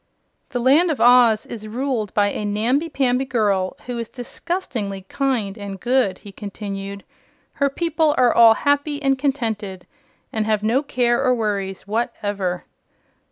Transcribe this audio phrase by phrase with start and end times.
[0.49, 5.59] "The Land of Oz is ruled by a namby pamby girl who is disgustingly kind
[5.59, 7.03] and good," he continued.
[7.61, 9.85] "Her people are all happy and contented
[10.33, 12.65] and have no care or worries whatever."